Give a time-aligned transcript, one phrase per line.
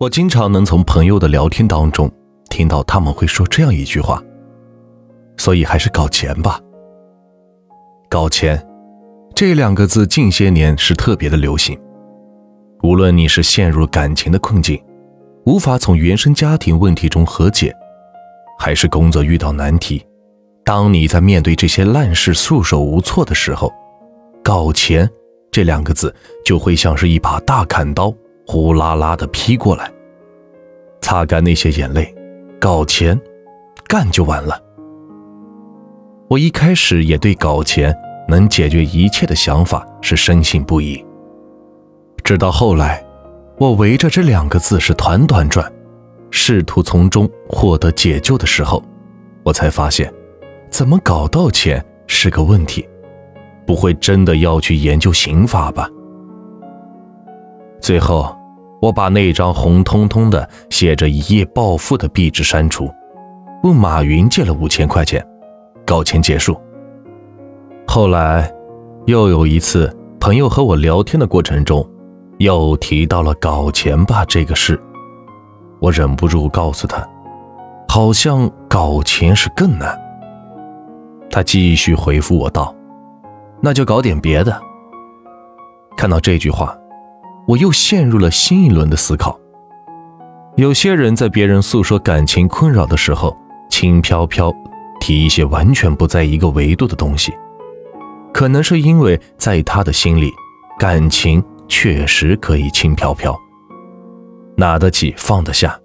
[0.00, 2.10] 我经常能从朋友的聊天当中
[2.50, 4.22] 听到他们会说这样一句话，
[5.38, 6.60] 所以还是搞钱吧。
[8.10, 8.62] 搞钱
[9.34, 11.78] 这两个字近些年是特别的流行。
[12.82, 14.78] 无论你是陷入感情的困境，
[15.46, 17.72] 无法从原生家庭问题中和解，
[18.58, 20.04] 还是工作遇到难题，
[20.64, 23.72] 当你在面对这些烂事束手无措的时候，
[24.44, 25.10] 搞钱
[25.50, 26.14] 这两个字
[26.44, 28.14] 就会像是一把大砍刀。
[28.46, 29.90] 呼啦啦的劈过来，
[31.00, 32.14] 擦干那些眼泪，
[32.60, 33.18] 搞钱，
[33.88, 34.60] 干就完了。
[36.28, 37.96] 我一开始也对搞钱
[38.28, 41.02] 能解决一切的想法是深信不疑，
[42.22, 43.02] 直到后来，
[43.56, 45.72] 我围着这两个字是团团转，
[46.30, 48.84] 试图从中获得解救的时候，
[49.42, 50.12] 我才发现，
[50.68, 52.86] 怎么搞到钱是个问题，
[53.66, 55.88] 不会真的要去研究刑法吧？
[57.80, 58.34] 最后，
[58.80, 62.90] 我把那张红彤彤的写着“一夜暴富”的壁纸删除，
[63.62, 65.24] 问马云借了五千块钱，
[65.86, 66.58] 搞钱结束。
[67.86, 68.50] 后来，
[69.06, 71.86] 又有一次朋友和我聊天的过程中，
[72.38, 74.80] 又提到了“搞钱吧”这个事，
[75.80, 77.06] 我忍不住告诉他，
[77.88, 79.98] 好像搞钱是更难。
[81.30, 82.74] 他继续回复我道
[83.64, 84.62] ：“那就搞点别的。”
[85.98, 86.78] 看到这句话。
[87.46, 89.38] 我又陷入了新一轮的思考。
[90.56, 93.36] 有些人在别人诉说感情困扰的时候，
[93.68, 94.50] 轻飘飘
[94.98, 97.34] 提一些完全不在一个维度的东西，
[98.32, 100.32] 可能是因为在他的心里，
[100.78, 103.38] 感情确实可以轻飘飘，
[104.56, 105.78] 拿得起放得下。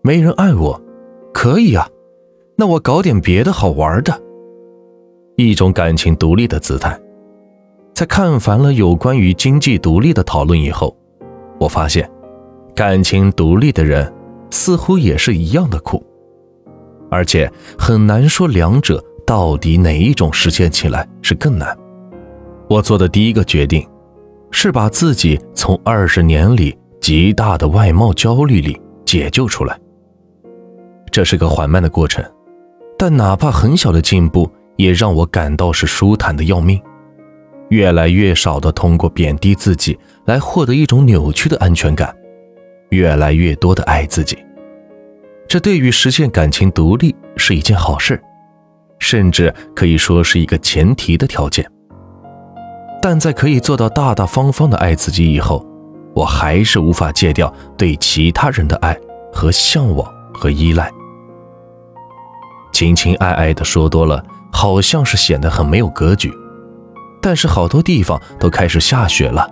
[0.00, 0.80] 没人爱我，
[1.34, 1.86] 可以啊，
[2.56, 4.18] 那我搞点别的好玩的，
[5.36, 6.98] 一种感情独立的姿态。
[8.02, 10.92] 在看烦了有关于经济独立的讨论以后。
[11.60, 12.10] 我发现，
[12.74, 14.12] 感情独立的人
[14.50, 16.04] 似乎也是一样的苦，
[17.12, 17.48] 而且
[17.78, 21.78] 很难说两者到底哪一种实现起来是更难。
[22.68, 23.88] 我做的第一个决定，
[24.50, 29.78] 是把自己从二十年里极大的外貌焦虑里解救出来。
[31.12, 32.24] 这是个缓慢的过程，
[32.98, 36.82] 但哪怕很小的进步，也让我感到是舒坦的要命。
[37.68, 42.14] 越来越少的通过贬低自己来获得一种扭曲的安全感，
[42.90, 44.36] 越来越多的爱自己，
[45.48, 48.22] 这对于实现感情独立是一件好事，
[48.98, 51.66] 甚至可以说是一个前提的条件。
[53.00, 55.66] 但在可以做到大大方方的爱自己以后，
[56.14, 58.96] 我还是无法戒掉对其他人的爱
[59.32, 60.90] 和向往和依赖。
[62.72, 66.32] 情情爱爱的说多了，好像是显得很没有格局。
[67.22, 69.48] 但是好多地方都开始下雪了，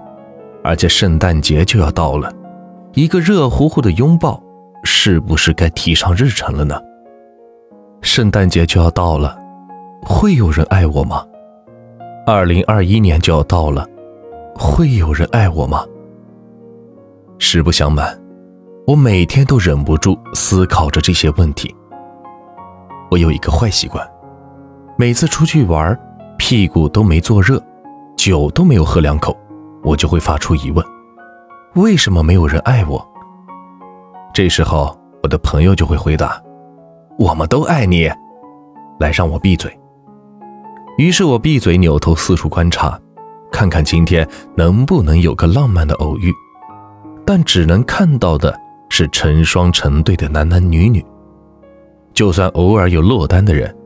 [0.64, 2.30] 而且圣诞节就要到了，
[2.94, 4.42] 一个热乎乎的拥抱，
[4.82, 6.78] 是不是该提上日程了呢？
[8.02, 9.38] 圣诞节就要到了，
[10.02, 11.24] 会有人爱我吗？
[12.26, 13.86] 二零二一年就要到了，
[14.56, 15.84] 会有人爱我吗？
[17.38, 18.20] 实不相瞒，
[18.86, 21.72] 我每天都忍不住思考着这些问题。
[23.12, 24.04] 我有一个坏习惯，
[24.96, 25.96] 每次出去玩。
[26.40, 27.62] 屁股都没坐热，
[28.16, 29.36] 酒都没有喝两口，
[29.82, 30.82] 我就会发出疑问：
[31.74, 33.06] 为什么没有人爱我？
[34.32, 36.42] 这时候，我的朋友就会回答
[37.20, 38.10] ：“我们都爱你。”
[38.98, 39.70] 来，让我闭嘴。
[40.96, 42.98] 于是我闭嘴，扭头四处观察，
[43.52, 44.26] 看看今天
[44.56, 46.32] 能不能有个浪漫的偶遇。
[47.26, 48.58] 但只能看到的
[48.88, 51.04] 是成双成对的男男女女。
[52.14, 53.76] 就算偶尔有落单的人。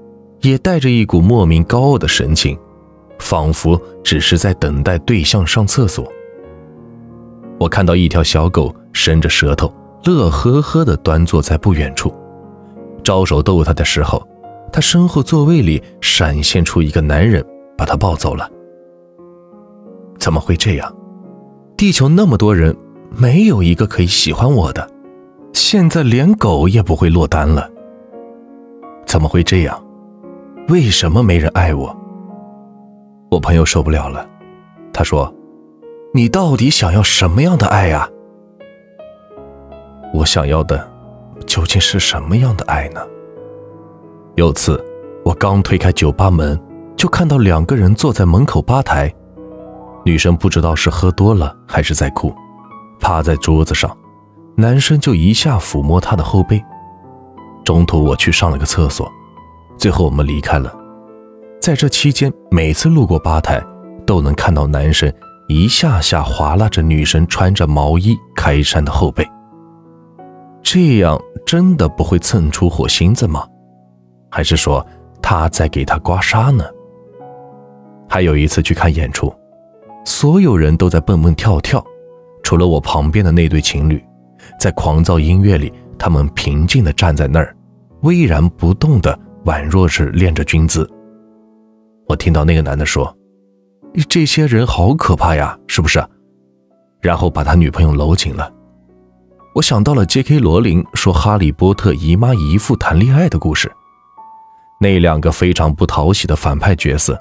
[0.44, 2.58] 也带着一股莫名高傲的神情，
[3.18, 6.06] 仿佛只是在等待对象上厕所。
[7.58, 9.72] 我看到一条小狗伸着舌头，
[10.04, 12.14] 乐呵呵地端坐在不远处，
[13.02, 14.22] 招手逗它的时候，
[14.70, 17.44] 它身后座位里闪现出一个男人，
[17.76, 18.50] 把它抱走了。
[20.18, 20.94] 怎么会这样？
[21.76, 22.76] 地球那么多人，
[23.10, 24.88] 没有一个可以喜欢我的，
[25.52, 27.70] 现在连狗也不会落单了。
[29.06, 29.83] 怎么会这样？
[30.68, 31.94] 为什么没人爱我？
[33.30, 34.26] 我朋友受不了了，
[34.94, 35.30] 他说
[36.14, 38.08] ：“你到底想要什么样的爱呀？”
[40.14, 40.90] 我想要的
[41.44, 43.00] 究竟是什么样的爱呢？
[44.36, 44.82] 有次
[45.22, 46.58] 我刚推开酒吧门，
[46.96, 49.12] 就看到两个人坐在门口吧台，
[50.02, 52.32] 女生不知道是喝多了还是在哭，
[53.00, 53.94] 趴在桌子上，
[54.56, 56.64] 男生就一下抚摸她的后背。
[57.64, 59.06] 中途我去上了个厕所。
[59.76, 60.74] 最后我们离开了，
[61.60, 63.62] 在这期间，每次路过吧台，
[64.06, 65.12] 都能看到男生
[65.48, 69.26] 一下下划拉着女神穿着毛衣开衫的后背。
[70.62, 73.46] 这样真的不会蹭出火星子吗？
[74.30, 74.84] 还是说
[75.20, 76.64] 他在给他刮痧呢？
[78.08, 79.32] 还有一次去看演出，
[80.04, 81.84] 所有人都在蹦蹦跳跳，
[82.42, 84.02] 除了我旁边的那对情侣，
[84.58, 87.54] 在狂躁音乐里，他们平静地站在那儿，
[88.02, 90.88] 巍然不动的，宛若是练着军姿。
[92.06, 93.16] 我听到那个男的说
[94.08, 96.04] ：“这些人好可怕呀，是不是？”
[97.00, 98.50] 然后把他女朋友搂紧了。
[99.54, 100.38] 我想到了 J.K.
[100.38, 103.70] 罗琳说《哈利波特》姨妈姨父谈恋爱的故事，
[104.80, 107.16] 那两个非常不讨喜的反派角色，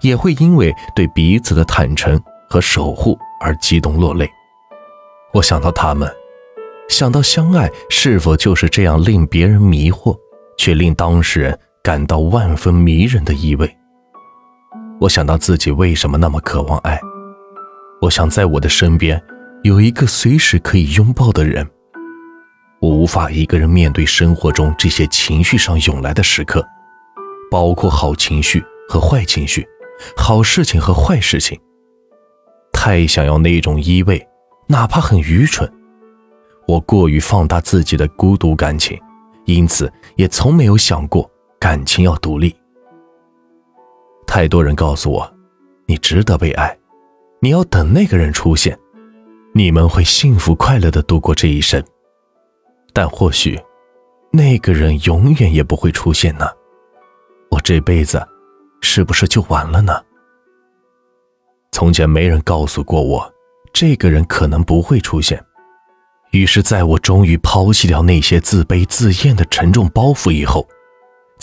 [0.00, 4.28] 也会因为对彼此的坦诚和守护而激动落泪。
[5.32, 6.10] 我想到他们，
[6.88, 10.18] 想到相爱是否就是这样令别人迷惑，
[10.58, 11.56] 却令当事人
[11.86, 13.76] 感到万分迷人的意味。
[14.98, 16.98] 我想到自己为什么那么渴望爱，
[18.00, 19.22] 我想在我的身边
[19.62, 21.64] 有一个随时可以拥抱的人。
[22.80, 26.66] 我无法一个人面对生活中这些情绪上涌来的时刻，
[27.52, 29.64] 包括好情绪和坏情绪，
[30.16, 31.56] 好事情和坏事情。
[32.72, 34.20] 太想要那种依偎，
[34.66, 35.72] 哪怕很愚蠢。
[36.66, 39.00] 我过于放大自己的孤独感情，
[39.44, 41.30] 因此也从没有想过
[41.66, 42.54] 感情要独立。
[44.24, 45.28] 太多人告诉我，
[45.84, 46.78] 你值得被爱，
[47.40, 48.78] 你要等那个人出现，
[49.52, 51.82] 你们会幸福快乐的度过这一生。
[52.92, 53.60] 但或许，
[54.30, 56.46] 那个人永远也不会出现呢。
[57.50, 58.24] 我这辈子，
[58.80, 60.00] 是不是就完了呢？
[61.72, 63.34] 从前没人告诉过我，
[63.72, 65.44] 这个人可能不会出现。
[66.30, 70.64] 于是，在我终于抛弃掉那些自卑自厌的沉重包袱以后，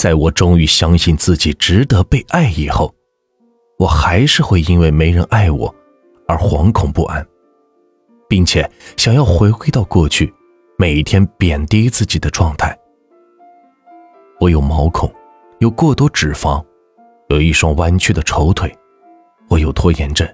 [0.04, 2.94] 在我终于相信自己值得被爱以后，
[3.80, 5.74] 我还是会因为没人爱我
[6.28, 7.26] 而惶恐不安，
[8.28, 10.34] 并且想要回归到过去。
[10.78, 12.78] 每天贬低自己的状态。
[14.42, 15.10] 我有毛孔，
[15.60, 16.62] 有过多脂肪，
[17.30, 18.78] 有一双弯曲的丑腿，
[19.48, 20.28] 我有拖延症，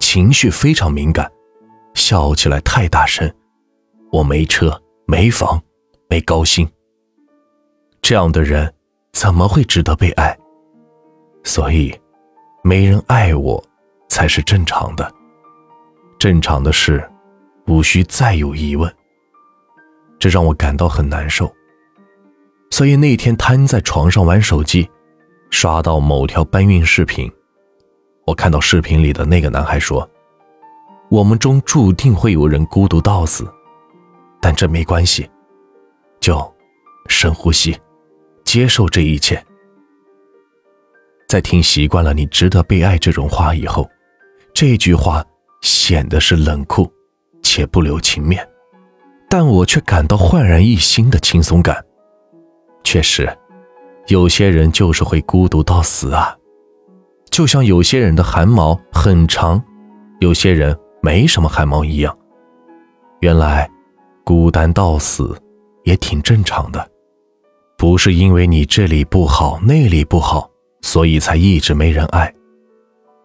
[0.00, 1.30] 情绪非常敏感，
[1.94, 3.32] 笑起来太大声。
[4.10, 4.76] 我没车，
[5.06, 5.62] 没房，
[6.08, 6.68] 没高薪。
[8.02, 8.73] 这样的人
[9.14, 10.36] 怎么会值得被爱？
[11.44, 11.94] 所以，
[12.64, 13.62] 没人爱我
[14.08, 15.10] 才是正常的。
[16.18, 17.08] 正常的事，
[17.66, 18.92] 无需再有疑问。
[20.18, 21.50] 这让我感到很难受，
[22.70, 24.90] 所以那天瘫在床上玩手机，
[25.48, 27.30] 刷到某条搬运视频，
[28.26, 30.08] 我看到视频里的那个男孩说
[31.08, 33.46] ：“我们中注定会有人孤独到死，
[34.40, 35.30] 但这没关系，
[36.20, 36.52] 就
[37.08, 37.76] 深呼吸，
[38.54, 39.44] 接受这一切。”
[41.26, 43.90] 在听习惯了“你值得被爱”这种话以后，
[44.52, 45.24] 这句话
[45.60, 46.88] 显得是冷酷
[47.42, 48.48] 且不留情面。
[49.28, 51.84] 但我却感到焕然一新的轻松感。
[52.84, 53.28] 确实，
[54.06, 56.36] 有些人就是会孤独到死啊，
[57.30, 59.60] 就像有些人的汗毛很长，
[60.20, 62.16] 有些人没什么汗毛一样。
[63.18, 63.68] 原来，
[64.24, 65.36] 孤单到死
[65.82, 66.88] 也挺正常的，
[67.84, 70.50] 不是因为你这里不好那里不好，
[70.80, 72.34] 所以才一直没人爱。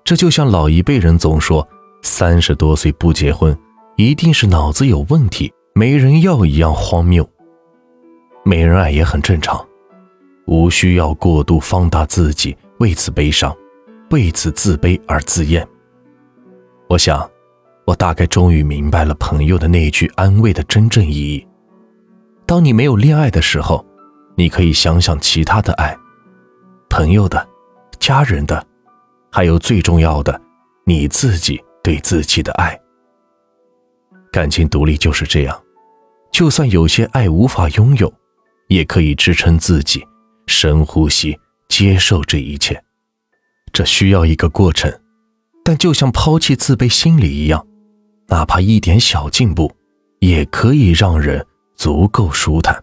[0.03, 1.65] 这就像老一辈人总说，
[2.01, 3.57] 三十多岁不结婚，
[3.95, 5.49] 一定是脑子有问题。
[5.73, 7.25] 没人要一样荒谬，
[8.43, 9.65] 没人爱也很正常，
[10.45, 13.55] 无需要过度放大自己，为此悲伤，
[14.11, 15.65] 为此自卑而自厌。
[16.89, 17.25] 我想，
[17.87, 21.47] 我大概终于明白了朋友的那句安慰的真正意义。
[22.45, 23.85] 当你没有恋爱的时候，
[24.39, 25.93] 你可以想想其他的爱，
[26.89, 27.45] 朋友的、
[27.99, 28.65] 家人的，
[29.29, 30.39] 还有最重要的，
[30.85, 32.79] 你自己对自己的爱。
[34.31, 35.61] 感情独立就是这样。
[36.31, 38.13] 就算有些爱无法拥有，
[38.69, 40.01] 也可以支撑自己
[40.47, 42.81] 深呼吸，接受这一切。
[43.73, 44.89] 这需要一个过程，
[45.65, 47.67] 但就像抛弃自卑心理一样，
[48.29, 49.69] 哪怕一点小进步，
[50.19, 52.81] 也可以让人足够舒坦。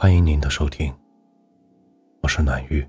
[0.00, 0.94] 欢迎您的收听，
[2.22, 2.86] 我是暖玉，